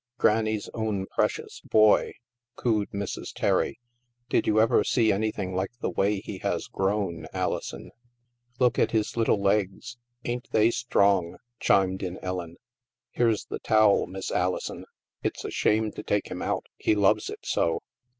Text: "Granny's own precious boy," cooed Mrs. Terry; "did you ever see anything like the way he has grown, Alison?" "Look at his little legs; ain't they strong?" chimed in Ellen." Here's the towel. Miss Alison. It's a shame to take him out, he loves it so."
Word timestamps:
"Granny's 0.17 0.67
own 0.73 1.05
precious 1.05 1.59
boy," 1.61 2.13
cooed 2.55 2.89
Mrs. 2.89 3.31
Terry; 3.35 3.79
"did 4.29 4.47
you 4.47 4.59
ever 4.59 4.83
see 4.83 5.11
anything 5.11 5.53
like 5.53 5.69
the 5.79 5.91
way 5.91 6.21
he 6.21 6.39
has 6.39 6.65
grown, 6.65 7.27
Alison?" 7.33 7.91
"Look 8.59 8.79
at 8.79 8.89
his 8.89 9.15
little 9.15 9.39
legs; 9.39 9.97
ain't 10.25 10.47
they 10.51 10.71
strong?" 10.71 11.37
chimed 11.59 12.01
in 12.01 12.17
Ellen." 12.23 12.57
Here's 13.11 13.45
the 13.45 13.59
towel. 13.59 14.07
Miss 14.07 14.31
Alison. 14.31 14.85
It's 15.21 15.45
a 15.45 15.51
shame 15.51 15.91
to 15.91 16.01
take 16.01 16.29
him 16.31 16.41
out, 16.41 16.65
he 16.79 16.95
loves 16.95 17.29
it 17.29 17.41
so." 17.45 17.83